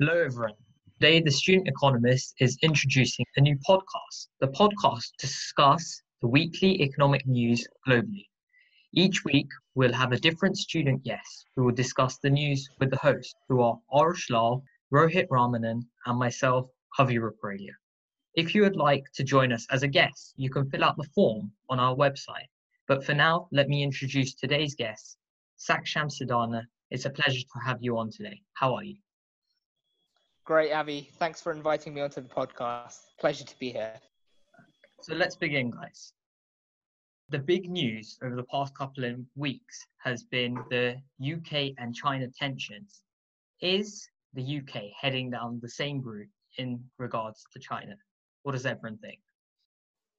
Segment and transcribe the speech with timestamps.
[0.00, 0.54] Hello, everyone.
[0.94, 4.26] Today, the Student Economist is introducing a new podcast.
[4.40, 8.26] The podcast discusses the weekly economic news globally.
[8.92, 9.46] Each week,
[9.76, 13.60] we'll have a different student guest who will discuss the news with the host, who
[13.60, 16.68] are Aarush Lal, Rohit Ramanan, and myself,
[16.98, 17.74] Avi Ruparelia.
[18.34, 21.08] If you would like to join us as a guest, you can fill out the
[21.14, 22.48] form on our website.
[22.88, 25.18] But for now, let me introduce today's guest,
[25.56, 26.64] Saksham Sidana.
[26.90, 28.42] It's a pleasure to have you on today.
[28.54, 28.96] How are you?
[30.44, 31.08] Great, Avi.
[31.18, 32.98] Thanks for inviting me onto the podcast.
[33.18, 33.94] Pleasure to be here.
[35.00, 36.12] So let's begin, guys.
[37.30, 42.26] The big news over the past couple of weeks has been the UK and China
[42.38, 43.04] tensions.
[43.62, 47.94] Is the UK heading down the same route in regards to China?
[48.42, 49.20] What does everyone think?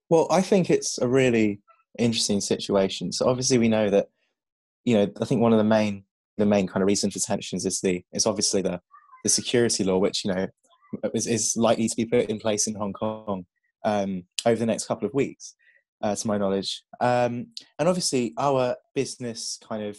[0.10, 1.62] Well, I think it's a really
[2.00, 3.12] interesting situation.
[3.12, 4.08] So obviously we know that,
[4.86, 6.04] you know, I think one of the main
[6.38, 8.82] the main kind of reason for tensions is the is obviously the
[9.26, 10.48] the security law, which you know
[11.16, 13.44] is, is likely to be put in place in Hong Kong
[13.84, 15.56] um, over the next couple of weeks,
[16.04, 16.84] uh, to my knowledge.
[17.02, 17.48] Um,
[17.80, 19.98] and obviously, our business kind of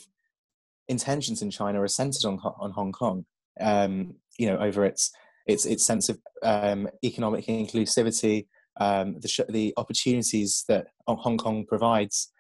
[0.88, 3.26] intentions in China are centered on on Hong Kong.
[3.60, 5.10] Um, you know, over its
[5.46, 8.46] its its sense of um, economic inclusivity,
[8.80, 12.32] um, the the opportunities that Hong Kong provides,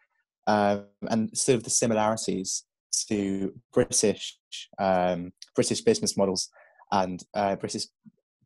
[0.46, 2.64] um, and sort of the similarities
[3.08, 4.38] to British
[5.56, 6.48] British business models
[6.92, 7.86] and uh, British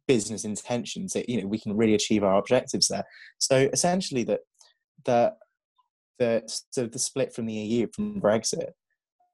[0.07, 1.13] business intentions.
[1.13, 3.05] That you know we can really achieve our objectives there.
[3.39, 4.41] So essentially, that
[5.05, 5.35] the
[6.19, 8.71] the sort of the split from the EU from Brexit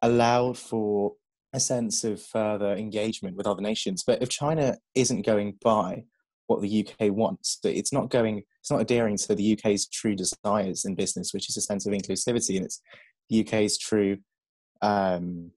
[0.02, 1.14] allowed for
[1.52, 4.04] a sense of further engagement with other nations.
[4.06, 6.04] But if China isn't going by
[6.46, 10.84] what the UK wants, it's not going, it's not adhering to the UK's true desires
[10.84, 12.80] in business, which is a sense of inclusivity, and it's
[13.30, 14.18] the UK's true
[14.82, 15.50] um,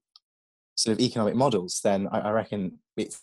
[0.74, 3.20] sort of economic models, then I, I reckon it's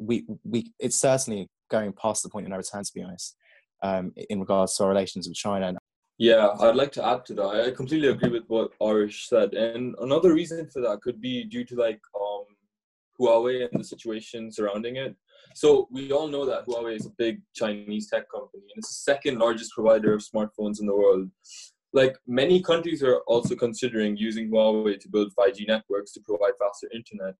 [0.00, 2.82] we we it's certainly going past the point of no return.
[2.82, 3.36] To be honest,
[3.82, 5.78] um, in regards to our relations with China.
[6.18, 7.66] Yeah, I'd like to add to that.
[7.66, 11.64] I completely agree with what Aarush said, and another reason for that could be due
[11.64, 12.44] to like um,
[13.18, 15.16] Huawei and the situation surrounding it.
[15.54, 19.12] So we all know that Huawei is a big Chinese tech company, and it's the
[19.12, 21.30] second largest provider of smartphones in the world
[21.92, 26.88] like many countries are also considering using Huawei to build 5G networks to provide faster
[26.94, 27.34] internet.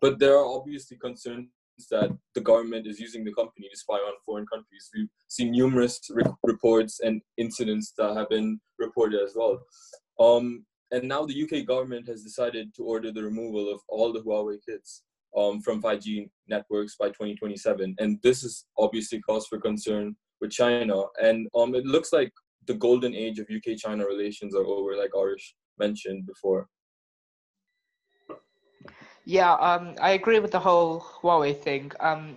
[0.00, 1.48] But there are obviously concerns
[1.90, 4.88] that the government is using the company to spy on foreign countries.
[4.94, 9.60] We've seen numerous re- reports and incidents that have been reported as well.
[10.18, 14.22] Um, and now the UK government has decided to order the removal of all the
[14.22, 15.02] Huawei kits
[15.36, 17.96] um, from 5G networks by 2027.
[17.98, 21.04] And this is obviously cause for concern with China.
[21.22, 22.32] And um, it looks like
[22.66, 26.68] the golden age of UK China relations are over, like Aarush mentioned before.
[29.28, 31.90] Yeah, um, I agree with the whole Huawei thing.
[31.98, 32.36] Um,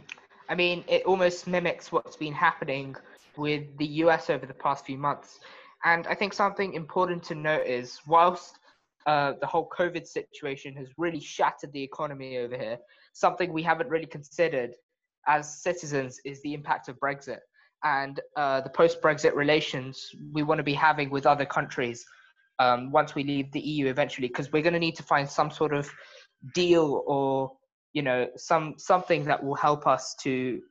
[0.50, 2.96] I mean, it almost mimics what's been happening
[3.38, 5.40] with the US over the past few months.
[5.86, 8.58] And I think something important to note is whilst
[9.06, 12.80] uh, the whole COVID situation has really shattered the economy over here,
[13.14, 14.74] something we haven't really considered
[15.28, 17.42] as citizens is the impact of Brexit
[17.84, 22.04] and uh, the post-Brexit relations we want to be having with other countries
[22.58, 25.52] um, once we leave the EU eventually, because we're going to need to find some
[25.52, 25.90] sort of
[26.54, 27.52] deal or
[27.94, 30.62] you know some something that will help us to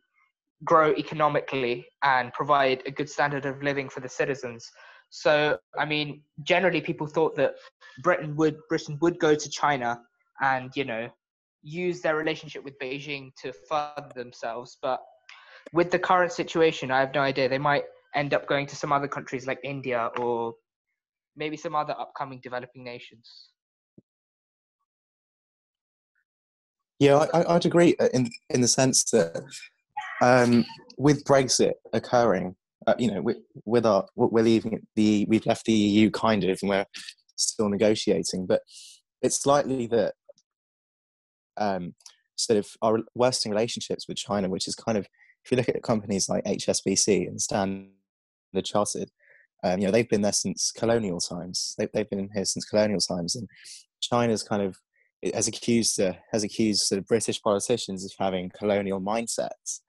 [0.64, 4.68] grow economically and provide a good standard of living for the citizens.
[5.10, 7.54] So, I mean, generally people thought that
[8.02, 10.00] Britain would Britain would go to China
[10.40, 11.08] and you know
[11.62, 15.00] use their relationship with Beijing to fund themselves, but
[15.72, 17.48] with the current situation, I have no idea.
[17.48, 17.84] They might
[18.14, 20.54] end up going to some other countries like India or
[21.36, 23.50] maybe some other upcoming developing nations.
[26.98, 29.40] Yeah, I, would agree uh, in in the sense that
[30.20, 30.64] um,
[30.96, 35.72] with Brexit occurring, uh, you know, with, with our we're leaving the we've left the
[35.72, 36.86] EU kind of, and we're
[37.36, 38.46] still negotiating.
[38.46, 38.62] But
[39.22, 40.14] it's likely that
[41.56, 41.94] um,
[42.36, 45.06] sort of our worsening relationships with China, which is kind of
[45.44, 47.90] if you look at companies like HSBC and Standard
[48.64, 49.10] Chartered,
[49.62, 51.76] um, you know they've been there since colonial times.
[51.78, 53.48] They, they've been here since colonial times, and
[54.00, 54.78] China's kind of
[55.34, 59.80] has accused uh, has accused sort of British politicians of having colonial mindsets.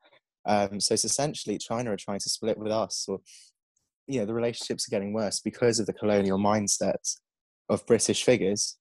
[0.45, 3.19] Um, so it's essentially China are trying to split with us, or
[4.07, 7.17] you know the relationships are getting worse because of the colonial mindsets
[7.69, 8.77] of British figures.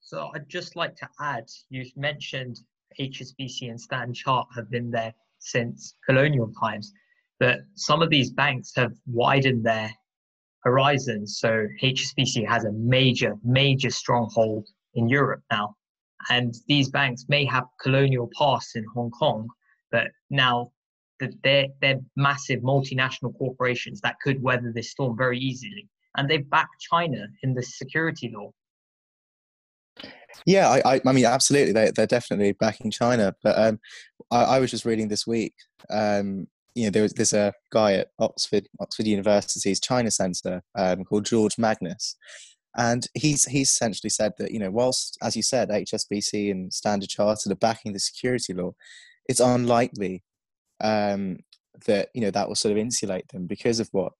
[0.00, 2.60] So I'd just like to add, you've mentioned
[3.00, 6.92] HSBC and Stan Chart have been there since colonial times.
[7.40, 9.90] But some of these banks have widened their
[10.64, 11.38] horizons.
[11.38, 15.76] So HSBC has a major, major stronghold in Europe now.
[16.30, 19.46] And these banks may have colonial past in Hong Kong,
[19.92, 20.72] but now
[21.42, 25.88] they're, they're massive multinational corporations that could weather this storm very easily.
[26.16, 28.52] And they've backed China in the security law.
[30.46, 33.34] Yeah, I, I, I mean, absolutely, they, they're definitely backing China.
[33.42, 33.80] But um,
[34.30, 35.54] I, I was just reading this week.
[35.90, 41.04] Um, you know, there was, there's a guy at Oxford, Oxford University's China Centre um,
[41.04, 42.16] called George Magnus,
[42.76, 47.08] and he's he's essentially said that you know, whilst as you said, HSBC and Standard
[47.08, 48.72] Chartered are backing the security law,
[49.28, 50.24] it's unlikely
[50.82, 51.38] um,
[51.86, 54.12] that you know that will sort of insulate them because of what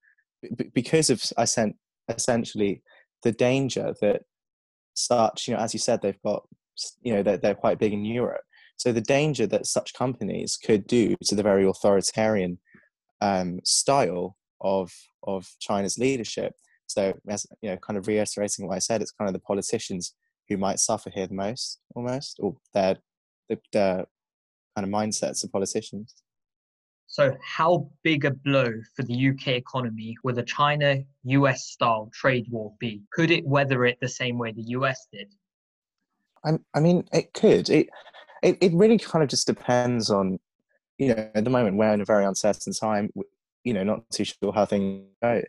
[0.73, 1.75] because of I sent
[2.07, 2.81] essentially
[3.23, 4.21] the danger that
[4.93, 6.43] such you know as you said they've got
[7.01, 8.43] you know they're, they're quite big in Europe
[8.77, 12.59] so the danger that such companies could do to the very authoritarian
[13.21, 14.91] um, style of
[15.23, 16.53] of China's leadership
[16.87, 20.13] so as you know kind of reiterating what I said it's kind of the politicians
[20.49, 22.97] who might suffer here the most almost or their
[23.49, 24.05] the, the
[24.75, 26.15] kind of mindsets of politicians
[27.07, 32.47] so, how big a blow for the UK economy would a China US style trade
[32.49, 33.03] war be?
[33.13, 35.31] Could it weather it the same way the US did?
[36.43, 37.69] I, I mean, it could.
[37.69, 37.89] It,
[38.45, 40.39] it, it really kind of just depends on,
[40.99, 43.09] you know, at the moment we're in a very uncertain time,
[43.63, 45.41] you know, not too sure how things go.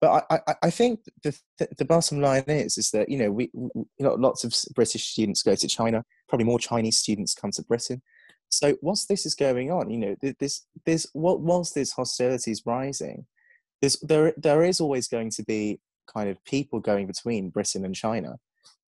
[0.00, 1.38] But I, I, I think the,
[1.78, 5.06] the bottom line is is that you know we, we you know, lots of British
[5.06, 6.04] students go to China.
[6.28, 8.02] Probably more Chinese students come to Britain.
[8.50, 13.24] So whilst this is going on, you know, this this whilst this hostility is rising,
[13.80, 15.80] there's there there is always going to be
[16.12, 18.36] kind of people going between Britain and China.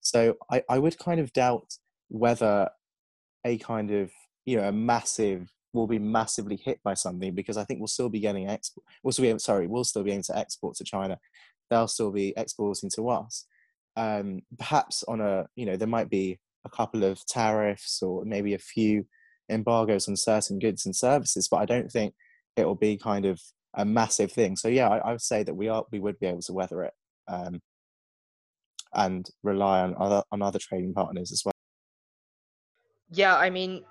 [0.01, 1.77] So I, I would kind of doubt
[2.09, 2.69] whether
[3.45, 4.11] a kind of
[4.45, 8.09] you know a massive will be massively hit by something because I think we'll still
[8.09, 8.85] be getting export.
[9.03, 11.17] We'll still be sorry, we'll still be able to export to China.
[11.69, 13.45] They'll still be exporting to us.
[13.95, 18.53] Um, perhaps on a you know there might be a couple of tariffs or maybe
[18.53, 19.05] a few
[19.49, 22.13] embargoes on certain goods and services, but I don't think
[22.55, 23.39] it will be kind of
[23.75, 24.55] a massive thing.
[24.55, 26.83] So yeah, I, I would say that we are we would be able to weather
[26.83, 26.93] it
[27.27, 27.61] um,
[28.93, 31.56] and rely on other on other trading partners as well.
[33.09, 33.83] Yeah, I mean,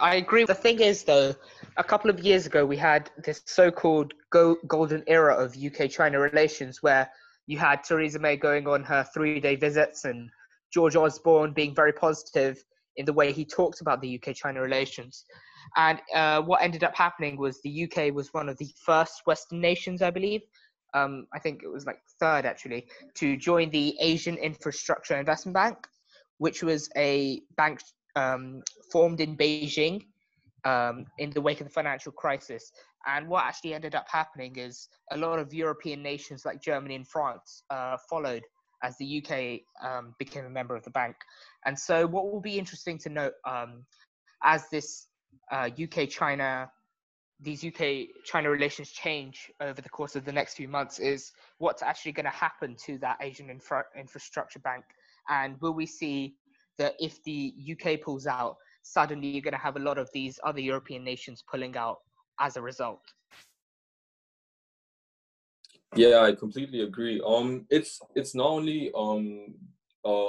[0.00, 0.44] I agree.
[0.44, 1.34] The thing is, though,
[1.76, 6.82] a couple of years ago we had this so-called go- golden era of UK-China relations,
[6.82, 7.10] where
[7.46, 10.30] you had Theresa May going on her three-day visits and
[10.72, 12.62] George Osborne being very positive
[12.96, 15.24] in the way he talked about the UK China relations.
[15.76, 19.60] And uh, what ended up happening was the UK was one of the first Western
[19.60, 20.42] nations, I believe.
[20.94, 25.76] Um, I think it was like third actually, to join the Asian Infrastructure Investment Bank,
[26.38, 27.80] which was a bank
[28.16, 30.06] um, formed in Beijing
[30.64, 32.72] um, in the wake of the financial crisis.
[33.06, 37.06] And what actually ended up happening is a lot of European nations like Germany and
[37.06, 38.42] France uh, followed
[38.82, 41.16] as the UK um, became a member of the bank.
[41.64, 43.84] And so, what will be interesting to note um,
[44.42, 45.06] as this
[45.50, 46.70] uh, UK China,
[47.40, 51.82] these UK China relations change over the course of the next few months is what's
[51.82, 54.84] actually going to happen to that Asian infra- infrastructure bank.
[55.28, 56.34] And will we see
[56.78, 60.38] that if the UK pulls out, suddenly you're going to have a lot of these
[60.44, 61.98] other European nations pulling out
[62.40, 63.00] as a result?
[65.94, 67.20] Yeah, I completely agree.
[67.24, 69.54] Um, it's it's not only um,
[70.04, 70.28] uh,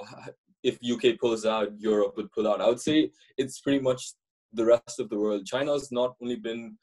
[0.63, 2.61] if UK pulls out, Europe would pull out.
[2.61, 4.13] I would say it's pretty much
[4.53, 5.45] the rest of the world.
[5.45, 6.77] China's not only been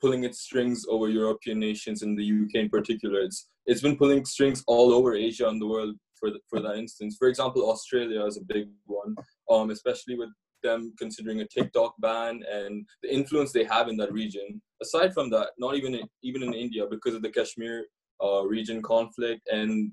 [0.00, 3.20] pulling its strings over European nations and the UK in particular.
[3.20, 6.76] It's it's been pulling strings all over Asia and the world for the, for that
[6.76, 7.16] instance.
[7.18, 9.16] For example, Australia is a big one,
[9.50, 10.28] um, especially with
[10.62, 14.60] them considering a TikTok ban and the influence they have in that region.
[14.82, 17.86] Aside from that, not even in, even in India because of the Kashmir
[18.22, 19.92] uh, region conflict and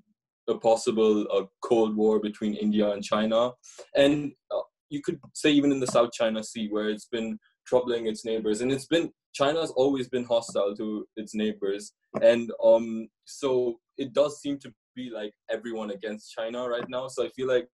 [0.50, 3.51] a possible uh, cold war between India and China,
[3.96, 8.07] and uh, you could say even in the South China Sea where it's been troubling
[8.07, 13.79] its neighbors, and it's been China's always been hostile to its neighbors, and um, so
[13.98, 17.07] it does seem to be like everyone against China right now.
[17.07, 17.67] So I feel like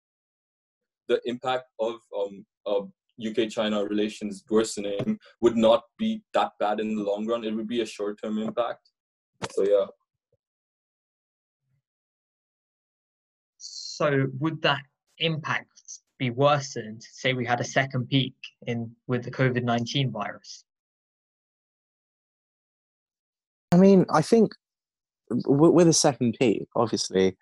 [1.07, 2.91] the impact of um, of
[3.27, 7.43] UK China relations worsening would not be that bad in the long run.
[7.43, 8.89] It would be a short term impact.
[9.51, 9.85] So yeah.
[13.57, 14.81] So would that
[15.19, 15.69] impact
[16.19, 17.01] be worsened?
[17.03, 18.35] Say we had a second peak
[18.67, 20.65] in with the COVID nineteen virus.
[23.71, 24.53] I mean, I think
[25.45, 27.37] with a second peak, obviously,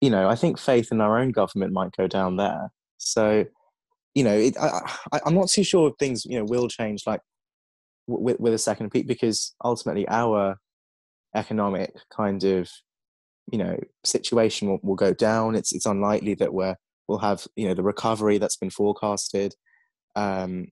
[0.00, 2.70] you know, I think faith in our own government might go down there.
[2.98, 3.44] So,
[4.14, 7.20] you know, it, I, am not too sure if things, you know, will change like
[8.06, 10.56] with, with a second peak because ultimately our
[11.34, 12.68] economic kind of
[13.50, 16.76] you know situation will, will go down it's it's unlikely that we're
[17.08, 19.54] we'll have you know the recovery that's been forecasted.
[20.16, 20.68] Um,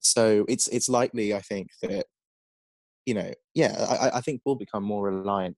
[0.00, 2.06] so it's it's likely, I think, that
[3.06, 5.56] you know, yeah, I, I think we'll become more reliant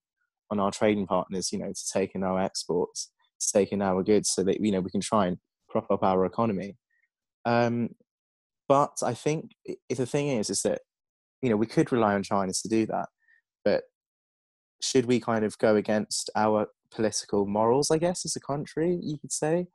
[0.50, 3.11] on our trading partners, you know, to take in our exports,
[3.41, 5.38] to take in our goods, so that you know we can try and
[5.69, 6.76] prop up our economy.
[7.45, 7.91] Um,
[8.69, 9.53] but I think
[9.88, 10.81] if the thing is, is that
[11.43, 13.09] you know we could rely on China to do that,
[13.65, 13.85] but
[14.83, 17.91] should we kind of go against our political morals?
[17.91, 19.67] I guess as a country, you could say.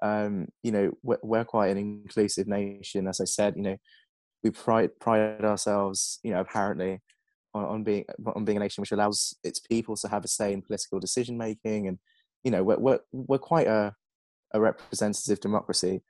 [0.00, 3.54] Um, you know, we're, we're quite an inclusive nation, as I said.
[3.56, 3.76] You know,
[4.42, 7.00] we pride pride ourselves, you know, apparently
[7.54, 8.04] on, on, being
[8.34, 11.36] on being a nation which allows its people to have a say in political decision
[11.36, 11.98] making, and
[12.44, 13.94] you know, we're we're, we're quite a
[14.54, 16.02] a representative democracy,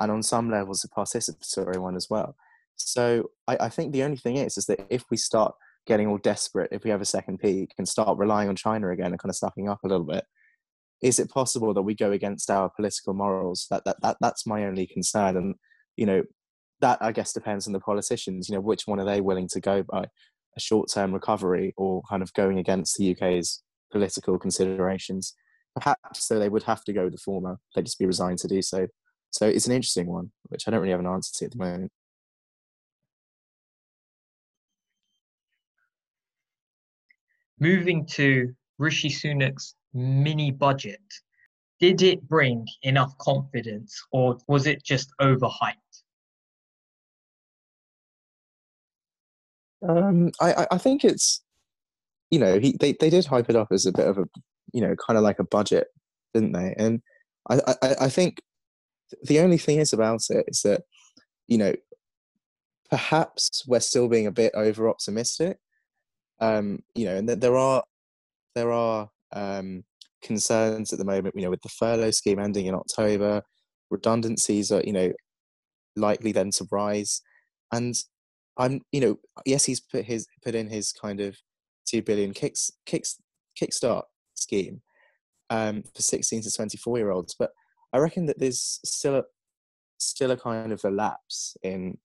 [0.00, 2.36] and on some levels a participatory one as well.
[2.76, 5.54] So I, I think the only thing is is that if we start
[5.86, 9.12] getting all desperate, if we have a second peak and start relying on China again
[9.12, 10.24] and kind of sucking up a little bit,
[11.02, 13.66] is it possible that we go against our political morals?
[13.70, 15.54] That that, that that's my only concern, and
[15.96, 16.22] you know
[16.84, 18.48] that I guess depends on the politicians.
[18.48, 20.04] You know, which one are they willing to go by?
[20.56, 25.34] A short-term recovery or kind of going against the UK's political considerations?
[25.74, 27.58] Perhaps so they would have to go the former.
[27.74, 28.86] They'd just be resigned to do so.
[29.30, 31.58] So it's an interesting one, which I don't really have an answer to at the
[31.58, 31.90] moment.
[37.58, 41.00] Moving to Rishi Sunak's mini budget,
[41.80, 46.03] did it bring enough confidence or was it just overhyped?
[49.88, 51.42] Um, I, I think it's,
[52.30, 54.24] you know, he, they, they did hype it up as a bit of a,
[54.72, 55.88] you know, kind of like a budget,
[56.32, 56.74] didn't they?
[56.78, 57.02] And
[57.50, 58.40] I, I, I think
[59.22, 60.82] the only thing is about it is that,
[61.46, 61.74] you know,
[62.90, 65.58] perhaps we're still being a bit over optimistic.
[66.40, 67.84] Um, you know, and that there are
[68.54, 69.84] there are um,
[70.22, 71.34] concerns at the moment.
[71.36, 73.42] You know, with the furlough scheme ending in October,
[73.90, 75.12] redundancies are you know
[75.96, 77.22] likely then to rise,
[77.72, 77.94] and
[78.56, 81.36] I'm you know yes he's put his put in his kind of
[81.86, 83.18] two billion kicks kicks
[83.60, 84.80] kickstart scheme
[85.50, 87.50] um, for 16 to 24 year olds, but
[87.92, 89.24] I reckon that there's still a
[89.98, 91.98] still a kind of a lapse in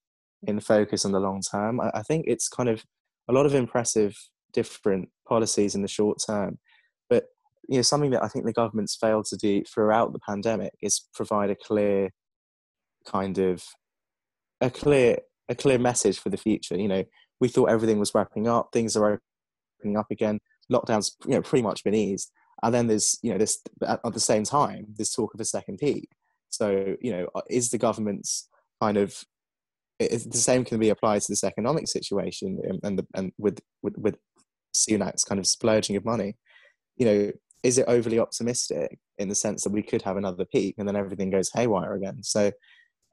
[0.44, 1.82] in focus on the long term.
[1.82, 2.84] I, I think it's kind of
[3.28, 4.16] a lot of impressive
[4.54, 6.60] different policies in the short term,
[7.10, 7.26] but
[7.68, 11.06] you know something that I think the government's failed to do throughout the pandemic is
[11.14, 12.10] provide a clear
[13.06, 13.64] kind of
[14.62, 16.78] a clear a clear message for the future.
[16.78, 17.04] You know,
[17.40, 19.20] we thought everything was wrapping up, things are
[19.80, 20.40] opening up again,
[20.72, 22.32] lockdowns you know pretty much been eased,
[22.64, 25.78] and then there's you know this at, the same time there's talk of a second
[25.78, 26.10] peak.
[26.50, 28.48] So you know uh, is the government's
[28.82, 29.24] kind of
[30.00, 34.18] the same can be applied to this economic situation and the, and with, with with
[34.74, 36.38] Sunak's kind of splurging of money
[36.96, 37.32] you know
[37.64, 40.96] is it overly optimistic in the sense that we could have another peak and then
[40.96, 42.24] everything goes haywire again?
[42.24, 42.54] So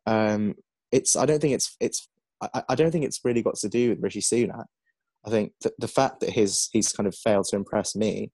[0.07, 0.55] um
[0.93, 2.09] it's i don't think it's it's
[2.41, 4.67] I, I don't think it's really got to do with Rishi Sunak
[5.27, 8.31] I think th- the fact that his he's kind of failed to impress me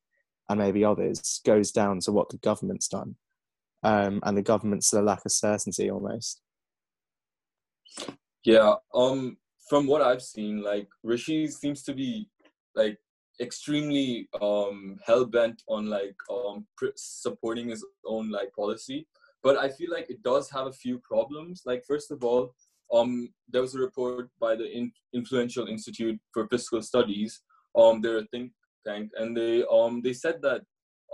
[0.48, 3.16] and maybe others goes down to what the government's done
[3.82, 6.42] um, and the government's lack of certainty almost.
[8.44, 12.28] Yeah, um, from what I've seen, like Rishi seems to be
[12.74, 12.98] like
[13.40, 16.66] extremely um hell bent on like um
[16.96, 19.06] supporting his own like policy,
[19.42, 21.62] but I feel like it does have a few problems.
[21.64, 22.54] Like first of all,
[22.92, 27.40] um, there was a report by the in- Influential Institute for Fiscal Studies.
[27.76, 28.52] Um, they're a think
[28.86, 30.62] tank, and they um they said that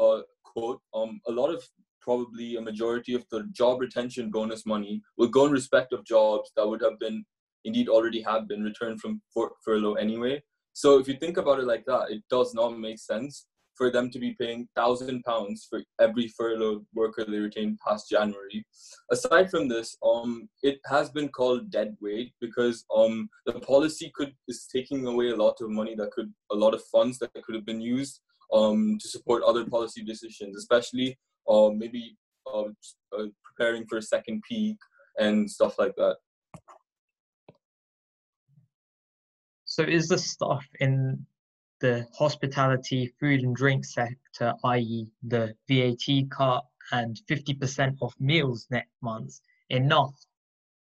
[0.00, 1.62] uh quote um a lot of
[2.00, 6.50] probably a majority of the job retention bonus money will go in respect of jobs
[6.56, 7.24] that would have been
[7.64, 10.42] indeed already have been returned from fur- furlough anyway.
[10.72, 13.46] So if you think about it like that, it does not make sense
[13.78, 18.66] for them to be paying thousand pounds for every furloughed worker they retained past January.
[19.10, 24.34] Aside from this, um, it has been called dead weight because um, the policy could
[24.48, 27.54] is taking away a lot of money that could a lot of funds that could
[27.54, 28.20] have been used
[28.52, 31.16] um, to support other policy decisions, especially
[31.48, 32.16] uh, maybe
[32.52, 32.64] uh,
[33.16, 34.76] uh, preparing for a second peak
[35.18, 36.16] and stuff like that.
[39.64, 41.24] So is the stuff in
[41.80, 48.94] the hospitality, food and drink sector, i.e., the VAT cut and 50% off meals next
[49.02, 50.14] month, enough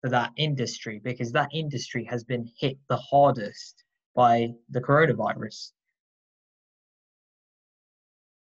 [0.00, 1.00] for that industry?
[1.02, 5.72] Because that industry has been hit the hardest by the coronavirus.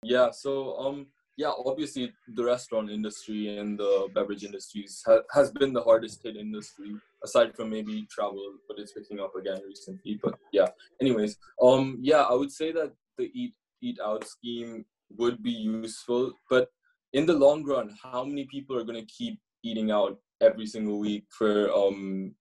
[0.03, 1.07] Yeah, so um,
[1.37, 6.35] yeah, obviously the restaurant industry and the beverage industries ha- has been the hardest hit
[6.35, 10.19] industry aside from maybe travel, but it's picking up again recently.
[10.21, 10.67] But yeah,
[11.01, 14.85] anyways, um, yeah, I would say that the eat eat out scheme
[15.17, 16.69] would be useful, but
[17.13, 20.99] in the long run, how many people are going to keep eating out every single
[20.99, 22.35] week for um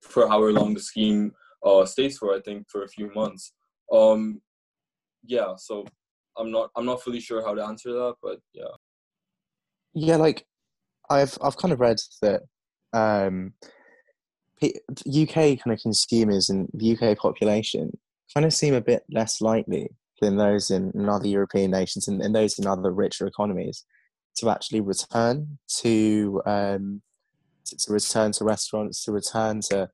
[0.00, 1.32] for however long the scheme
[1.64, 2.34] uh stays for?
[2.34, 3.52] I think for a few months.
[3.92, 4.40] Um,
[5.24, 5.54] yeah.
[5.56, 5.84] So
[6.38, 8.64] I'm not I'm not fully sure how to answer that, but yeah.
[9.94, 10.46] Yeah, like
[11.10, 12.42] I've I've kind of read that
[12.92, 13.52] um,
[14.62, 17.96] UK kind of consumers and the UK population
[18.32, 19.88] kind of seem a bit less likely
[20.20, 23.84] than those in, in other European nations and, and, those in other richer economies
[24.36, 27.02] to actually return to, um,
[27.66, 29.90] to, to return to restaurants, to return to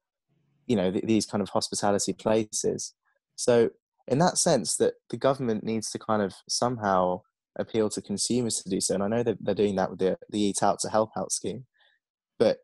[0.66, 2.94] you know th- these kind of hospitality places.
[3.36, 3.70] So
[4.12, 7.22] in that sense, that the government needs to kind of somehow
[7.58, 10.18] appeal to consumers to do so, and I know that they're doing that with the,
[10.28, 11.64] the Eat Out to Help Out scheme,
[12.38, 12.58] but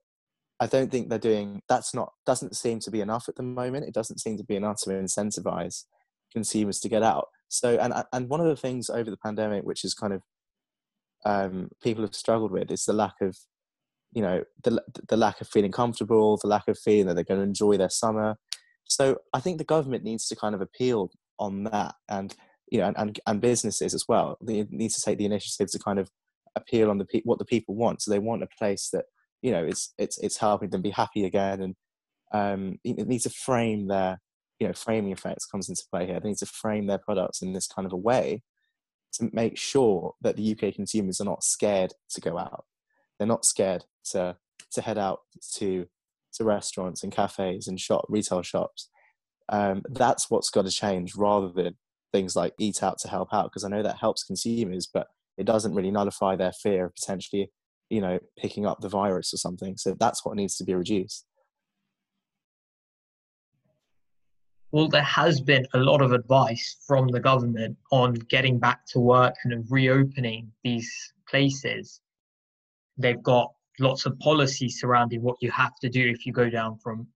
[0.61, 3.87] I don't think they're doing that's not doesn't seem to be enough at the moment.
[3.87, 5.85] It doesn't seem to be enough to incentivize
[6.33, 7.29] consumers to get out.
[7.49, 10.23] So and and one of the things over the pandemic, which is kind of
[11.25, 13.39] um, people have struggled with, is the lack of
[14.13, 17.41] you know the the lack of feeling comfortable, the lack of feeling that they're going
[17.41, 18.37] to enjoy their summer.
[18.85, 22.35] So I think the government needs to kind of appeal on that, and
[22.71, 24.39] you know, and and, and businesses as well.
[24.43, 26.11] They need to take the initiative to kind of
[26.57, 28.03] appeal on the pe- what the people want.
[28.03, 29.07] So they want a place that
[29.43, 31.75] you know it's it's it's helping them be happy again, and
[32.33, 34.21] um, it needs to frame their
[34.59, 36.21] you know framing effects comes into play here.
[36.21, 38.43] They need to frame their products in this kind of a way
[39.15, 42.65] to make sure that the UK consumers are not scared to go out.
[43.19, 44.37] They're not scared to
[44.73, 45.21] to head out
[45.57, 45.87] to
[46.35, 48.91] to restaurants and cafes and shop retail shops.
[49.49, 51.77] Um, that's what's got to change rather than
[52.13, 55.45] things like eat out to help out because I know that helps consumers, but it
[55.45, 57.51] doesn't really nullify their fear of potentially,
[57.91, 59.77] you know, picking up the virus or something.
[59.77, 61.25] So that's what needs to be reduced.
[64.71, 69.01] well, there has been a lot of advice from the government on getting back to
[69.01, 70.91] work and reopening these
[71.29, 72.01] places.
[72.99, 73.51] They've got
[73.81, 77.07] lots of policies surrounding what you have to do if you go down from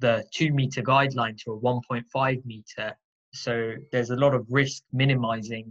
[0.00, 2.96] the two meter guideline to a 1.5 meter.
[3.32, 5.70] So there's a lot of risk minimizing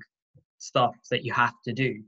[0.57, 2.03] stuff that you have to do.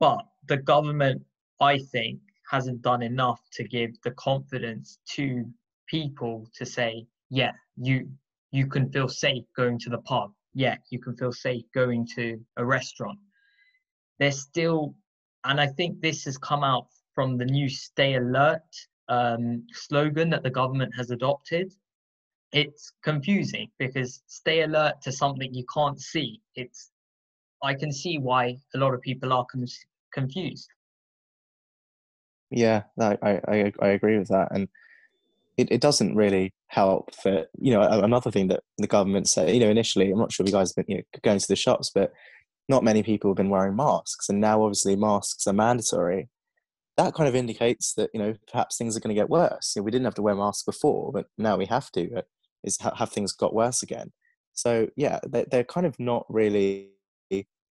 [0.00, 1.22] But the government,
[1.60, 5.44] I think, hasn't done enough to give the confidence to
[5.86, 8.08] people to say, yeah, you
[8.50, 10.32] you can feel safe going to the pub.
[10.54, 13.18] Yeah, you can feel safe going to a restaurant.
[14.20, 14.94] There's still,
[15.44, 18.62] and I think this has come out from the new "Stay Alert"
[19.08, 21.72] um, slogan that the government has adopted.
[22.52, 26.40] It's confusing because stay alert to something you can't see.
[26.54, 26.90] It's
[27.62, 29.66] I can see why a lot of people are con-
[30.12, 30.68] confused.
[32.50, 34.68] Yeah, I, I I agree with that, and
[35.56, 39.60] it, it doesn't really help that you know another thing that the government said you
[39.60, 41.56] know initially i'm not sure if you guys have been you know, going to the
[41.56, 42.12] shops but
[42.68, 46.28] not many people have been wearing masks and now obviously masks are mandatory
[46.96, 49.80] that kind of indicates that you know perhaps things are going to get worse you
[49.80, 52.22] know, we didn't have to wear masks before but now we have to
[52.62, 54.12] is have things got worse again
[54.52, 56.90] so yeah they're, kind of not really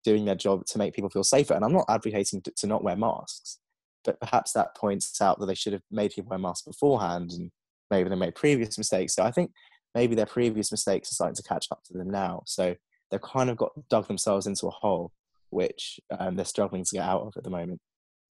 [0.04, 2.84] doing their job to make people feel safer and i'm not advocating to, to not
[2.84, 3.58] wear masks
[4.04, 7.50] but perhaps that points out that they should have made people wear masks beforehand and
[7.90, 9.14] maybe they made previous mistakes.
[9.14, 9.52] So I think
[9.94, 12.42] maybe their previous mistakes are starting to catch up to them now.
[12.46, 12.74] So
[13.10, 15.12] they've kind of got dug themselves into a hole
[15.50, 17.80] which um, they're struggling to get out of at the moment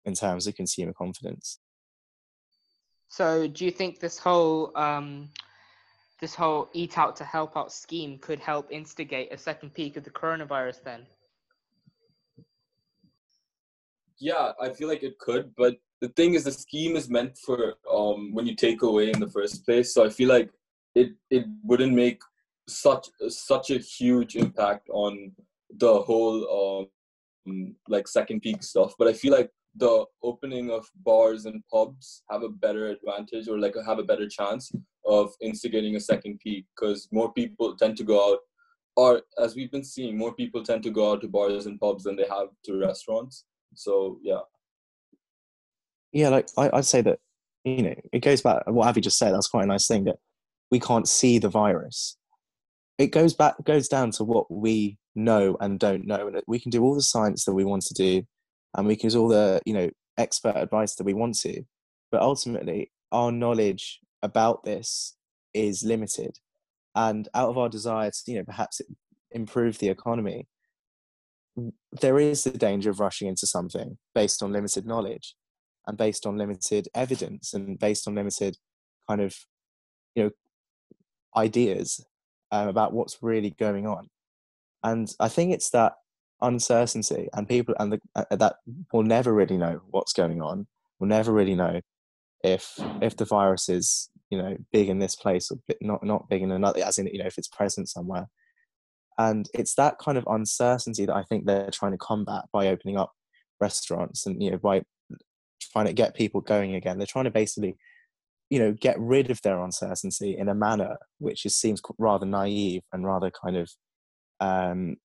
[0.07, 1.59] in terms of consumer confidence.
[3.09, 5.29] So do you think this whole um,
[6.21, 10.05] this whole eat out to help out scheme could help instigate a second peak of
[10.05, 11.07] the coronavirus then?
[14.19, 17.75] Yeah, I feel like it could, but the thing is the scheme is meant for
[17.91, 20.51] um when you take away in the first place so i feel like
[20.95, 22.21] it it wouldn't make
[22.69, 25.33] such such a huge impact on
[25.79, 26.89] the whole
[27.47, 32.23] um like second peak stuff but i feel like the opening of bars and pubs
[32.31, 34.73] have a better advantage or like have a better chance
[35.05, 38.39] of instigating a second peak because more people tend to go out
[38.97, 42.05] or as we've been seeing more people tend to go out to bars and pubs
[42.05, 44.41] than they have to restaurants so yeah
[46.17, 47.19] yeah, like I, would say that
[47.65, 49.35] you know it goes back what Avi just said.
[49.35, 50.17] That's quite a nice thing that
[50.71, 52.17] we can't see the virus.
[52.97, 56.71] It goes back goes down to what we know and don't know, and we can
[56.71, 58.23] do all the science that we want to do,
[58.77, 61.63] and we can use all the you know expert advice that we want to,
[62.13, 65.17] but ultimately our knowledge about this
[65.55, 66.39] is limited,
[66.95, 68.81] and out of our desire to you know perhaps
[69.33, 70.47] improve the economy,
[72.01, 75.35] there is the danger of rushing into something based on limited knowledge
[75.87, 78.57] and based on limited evidence and based on limited
[79.09, 79.35] kind of
[80.15, 80.31] you know
[81.37, 82.05] ideas
[82.53, 84.09] um, about what's really going on.
[84.83, 85.95] And i think it's that
[86.41, 88.57] uncertainty, and people and the, uh, that
[88.93, 90.67] will never really know what's going on.
[90.99, 91.81] we'll never really know
[92.45, 96.43] if if the virus is you know big in this place or not not big
[96.43, 98.29] in another, as in you know if it's present somewhere.
[99.19, 102.99] And it's that kind of uncertainty that I think they're trying to combat by opening
[102.99, 103.13] up
[103.61, 104.83] restaurants and you know by
[105.73, 106.99] trying to get people going again.
[106.99, 107.77] They're trying to basically
[108.51, 113.05] you know get rid of their uncertainty in a manner which seems rather naive and
[113.05, 113.71] rather kind of
[114.41, 114.97] um,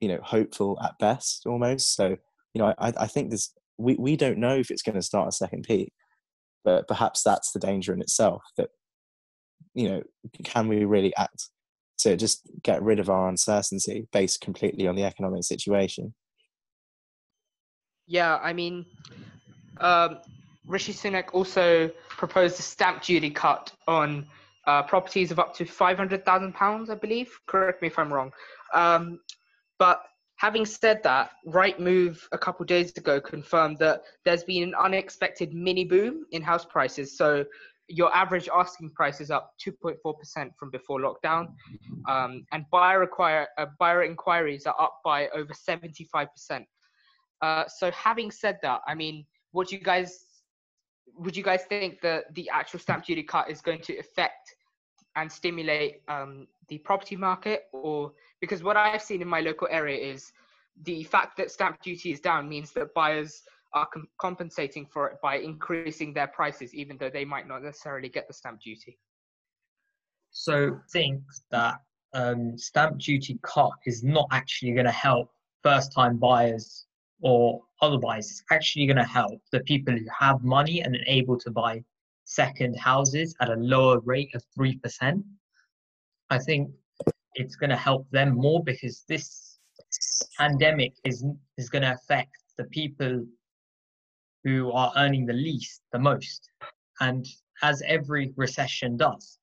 [0.00, 2.16] you know hopeful at best almost so
[2.54, 5.28] you know i, I think this we, we don't know if it's going to start
[5.28, 5.92] a second peak
[6.64, 8.70] but perhaps that's the danger in itself that
[9.74, 10.02] you know
[10.44, 11.50] can we really act
[11.98, 16.14] to just get rid of our uncertainty based completely on the economic situation
[18.06, 18.84] yeah i mean
[19.80, 20.18] um,
[20.66, 24.26] rishi sunak also proposed a stamp duty cut on
[24.68, 27.32] uh, properties of up to 500,000 pounds, I believe.
[27.46, 28.30] Correct me if I'm wrong.
[28.74, 29.18] Um,
[29.78, 30.02] but
[30.36, 35.84] having said that, Rightmove a couple days ago confirmed that there's been an unexpected mini
[35.84, 37.16] boom in house prices.
[37.16, 37.44] So
[37.88, 41.48] your average asking price is up 2.4% from before lockdown,
[42.08, 46.28] um, and buyer require uh, buyer inquiries are up by over 75%.
[47.40, 50.24] Uh, so having said that, I mean, what you guys
[51.16, 54.54] would you guys think that the actual stamp duty cut is going to affect
[55.16, 59.98] and stimulate um, the property market or because what i've seen in my local area
[59.98, 60.32] is
[60.84, 63.42] the fact that stamp duty is down means that buyers
[63.74, 68.08] are com- compensating for it by increasing their prices even though they might not necessarily
[68.08, 68.98] get the stamp duty
[70.30, 71.80] so think that
[72.14, 75.30] um, stamp duty cut is not actually going to help
[75.62, 76.86] first time buyers
[77.20, 81.38] or otherwise it's actually going to help the people who have money and are able
[81.38, 81.82] to buy
[82.28, 85.22] second houses at a lower rate of 3%.
[86.30, 86.70] I think
[87.34, 89.58] it's going to help them more because this
[90.36, 91.24] pandemic is,
[91.56, 93.24] is going to affect the people
[94.44, 96.50] who are earning the least the most.
[97.00, 97.26] And
[97.62, 99.38] as every recession does.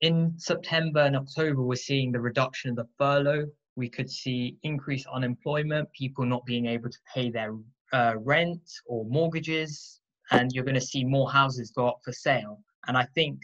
[0.00, 3.46] In September and October, we're seeing the reduction of the furlough.
[3.76, 7.54] We could see increased unemployment, people not being able to pay their
[7.92, 12.60] uh, rent or mortgages, and you're going to see more houses go up for sale.
[12.86, 13.40] And I think,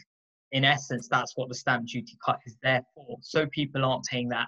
[0.51, 3.17] in essence, that's what the stamp duty cut is there for.
[3.21, 4.47] So people aren't paying that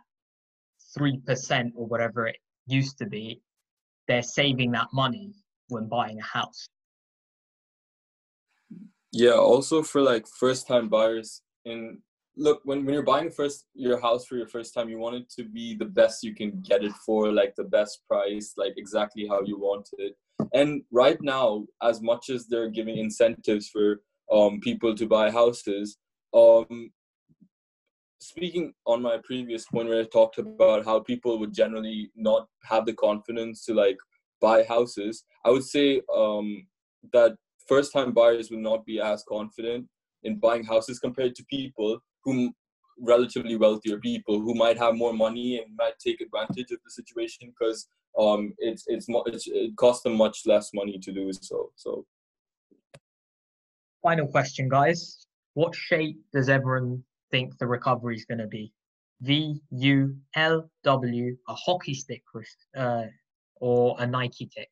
[0.98, 2.38] 3% or whatever it
[2.68, 3.42] used to be.
[4.08, 5.34] They're saving that money
[5.70, 6.68] when buying a house.
[9.12, 12.00] Yeah, also for like first time buyers And
[12.36, 15.30] look when, when you're buying first your house for your first time you want it
[15.30, 19.28] to be the best you can get it for like the best price like exactly
[19.28, 20.16] how you want it
[20.54, 25.98] and right now as much as they're giving incentives for um, people to buy houses
[26.34, 26.92] um,
[28.20, 32.86] speaking on my previous point where i talked about how people would generally not have
[32.86, 33.98] the confidence to like
[34.42, 36.66] buy houses i would say um,
[37.12, 37.36] that
[37.68, 39.86] first time buyers will not be as confident
[40.24, 42.54] in buying houses compared to people who
[43.00, 47.52] relatively wealthier people who might have more money and might take advantage of the situation
[47.52, 47.88] because
[48.20, 51.72] um, it's it's it's it costs them much less money to do so.
[51.76, 52.06] So.
[54.04, 55.26] Final question, guys.
[55.54, 58.74] What shape does everyone think the recovery is going to be?
[59.22, 62.22] V U L W, a hockey stick,
[62.76, 63.06] uh,
[63.62, 64.70] or a Nike kick?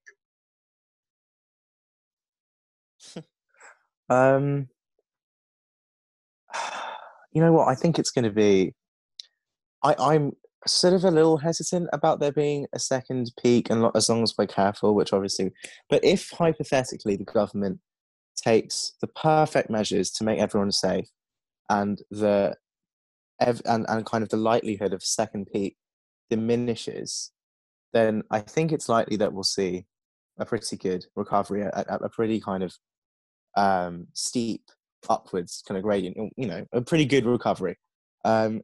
[4.10, 4.68] um,
[7.32, 7.70] you know what?
[7.70, 8.74] I think it's going to be.
[9.82, 10.34] I, I'm
[10.68, 14.34] sort of a little hesitant about there being a second peak, and as long as
[14.38, 15.54] we're careful, which obviously.
[15.90, 17.80] But if hypothetically the government
[18.44, 21.08] takes the perfect measures to make everyone safe,
[21.70, 22.56] and the
[23.40, 25.76] and, and kind of the likelihood of second peak
[26.30, 27.32] diminishes,
[27.94, 29.86] then I think it's likely that we'll see
[30.38, 32.74] a pretty good recovery, a, a pretty kind of
[33.58, 34.64] um, steep
[35.10, 37.78] upwards kind of gradient, you know, a pretty good recovery.
[38.24, 38.62] Um,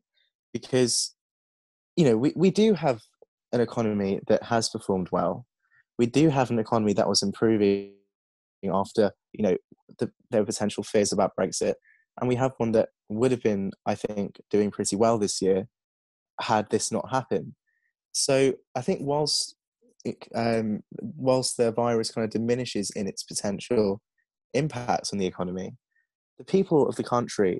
[0.53, 1.15] because,
[1.95, 3.01] you know, we, we do have
[3.51, 5.45] an economy that has performed well.
[5.97, 7.93] We do have an economy that was improving
[8.65, 9.57] after, you know,
[9.99, 11.75] the, were potential fears about Brexit.
[12.19, 15.67] And we have one that would have been, I think, doing pretty well this year
[16.41, 17.53] had this not happened.
[18.11, 19.55] So I think whilst
[20.03, 24.01] it, um, whilst the virus kind of diminishes in its potential
[24.53, 25.73] impacts on the economy,
[26.37, 27.59] the people of the country,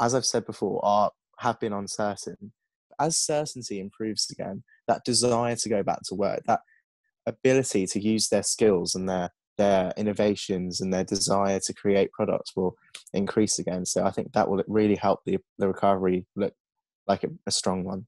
[0.00, 2.52] as I've said before, are have been uncertain.
[3.00, 6.60] As certainty improves again, that desire to go back to work, that
[7.26, 12.56] ability to use their skills and their their innovations and their desire to create products
[12.56, 12.76] will
[13.12, 13.84] increase again.
[13.84, 16.54] So I think that will really help the the recovery look
[17.06, 18.06] like a, a strong one.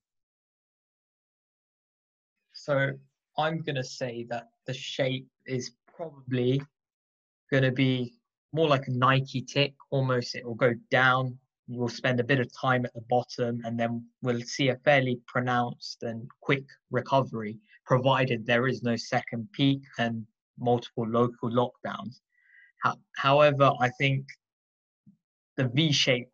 [2.52, 2.92] So
[3.36, 6.62] I'm going to say that the shape is probably
[7.50, 8.14] going to be
[8.52, 11.36] more like a Nike tick, almost it will go down.
[11.66, 15.20] We'll spend a bit of time at the bottom and then we'll see a fairly
[15.26, 20.24] pronounced and quick recovery, provided there is no second peak and
[20.58, 22.20] multiple local lockdowns.
[23.16, 24.26] However, I think
[25.56, 26.30] the V shaped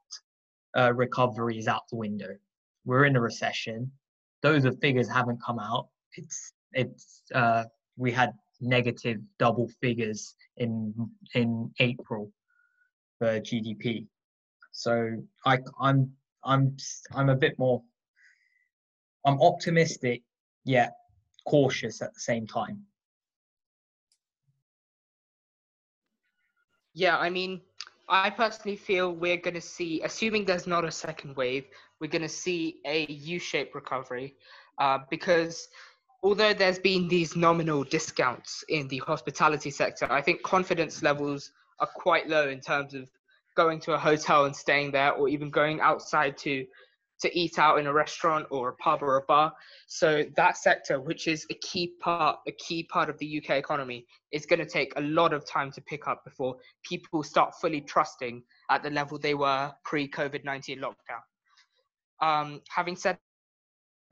[0.76, 2.36] uh, recovery is out the window.
[2.84, 3.90] We're in a recession.
[4.42, 5.88] Those are figures haven't come out.
[6.14, 7.64] It's it's uh,
[7.96, 10.94] we had negative double figures in
[11.34, 12.32] in April
[13.18, 14.06] for GDP.
[14.72, 16.10] So I I'm
[16.44, 16.76] I'm
[17.12, 17.82] I'm a bit more
[19.24, 20.22] I'm optimistic
[20.64, 20.92] yet
[21.46, 22.82] cautious at the same time.
[26.94, 27.60] Yeah, I mean,
[28.08, 31.66] I personally feel we're going to see, assuming there's not a second wave,
[32.00, 34.34] we're going to see a U-shaped recovery
[34.78, 35.68] uh, because
[36.22, 41.86] although there's been these nominal discounts in the hospitality sector, I think confidence levels are
[41.86, 43.08] quite low in terms of
[43.56, 46.66] going to a hotel and staying there, or even going outside to
[47.20, 49.52] to eat out in a restaurant or a pub or a bar.
[49.86, 54.06] So that sector, which is a key part, a key part of the UK economy,
[54.32, 57.80] is going to take a lot of time to pick up before people start fully
[57.80, 61.22] trusting at the level they were pre-COVID nineteen lockdown.
[62.26, 63.18] Um, having said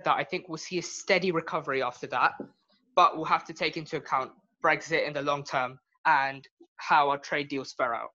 [0.05, 2.33] that I think we'll see a steady recovery after that,
[2.95, 4.31] but we'll have to take into account
[4.65, 8.11] Brexit in the long term and how our trade deals fare out.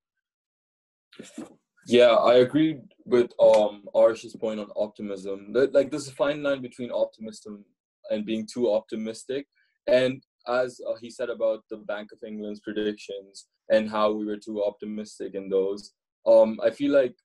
[1.85, 5.51] Yeah, I agree with um Aarush's point on optimism.
[5.53, 7.65] That like there's a fine line between optimism
[8.09, 9.47] and being too optimistic.
[9.87, 14.37] And as uh, he said about the Bank of England's predictions and how we were
[14.37, 15.93] too optimistic in those,
[16.25, 17.15] um, I feel like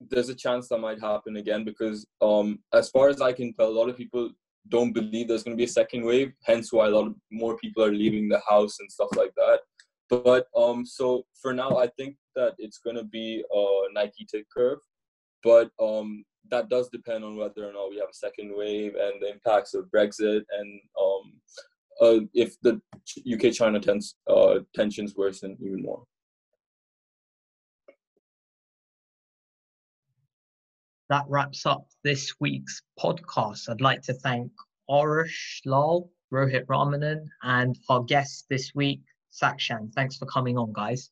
[0.00, 3.68] there's a chance that might happen again because um, as far as I can tell,
[3.68, 4.30] a lot of people
[4.68, 6.32] don't believe there's going to be a second wave.
[6.44, 9.60] Hence, why a lot more people are leaving the house and stuff like that.
[10.10, 14.46] But um, so for now, I think that it's going to be a Nike tick
[14.56, 14.78] curve,
[15.42, 19.20] but um, that does depend on whether or not we have a second wave and
[19.20, 21.32] the impacts of Brexit and um,
[22.00, 22.80] uh, if the
[23.34, 26.04] UK-China tens- uh, tensions worsen even more.
[31.08, 33.68] that wraps up this week's podcast.
[33.68, 34.50] I'd like to thank
[34.90, 39.00] Aarush Lal, Rohit Ramanan, and our guest this week,
[39.32, 39.92] Saksham.
[39.94, 41.10] Thanks for coming on, guys.